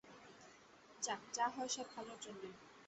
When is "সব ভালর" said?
1.69-2.17